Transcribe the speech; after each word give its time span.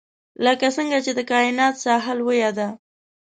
لکه 0.45 0.67
څنګه 0.77 0.97
چې 1.05 1.11
د 1.17 1.19
کاینات 1.31 1.75
ساحه 1.83 2.13
لوی 2.19 2.39
ده. 2.57 2.67